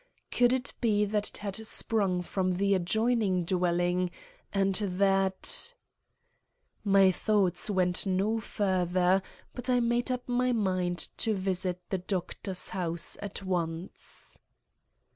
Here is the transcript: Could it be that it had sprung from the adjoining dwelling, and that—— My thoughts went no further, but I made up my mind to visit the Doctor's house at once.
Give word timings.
Could 0.31 0.51
it 0.51 0.73
be 0.81 1.05
that 1.05 1.29
it 1.29 1.37
had 1.37 1.55
sprung 1.57 2.23
from 2.23 2.53
the 2.53 2.73
adjoining 2.73 3.43
dwelling, 3.45 4.09
and 4.51 4.73
that—— 4.73 5.75
My 6.83 7.11
thoughts 7.11 7.69
went 7.69 8.07
no 8.07 8.39
further, 8.39 9.21
but 9.53 9.69
I 9.69 9.79
made 9.79 10.09
up 10.09 10.27
my 10.27 10.53
mind 10.53 11.09
to 11.17 11.35
visit 11.35 11.81
the 11.91 11.99
Doctor's 11.99 12.69
house 12.69 13.15
at 13.21 13.43
once. 13.43 14.39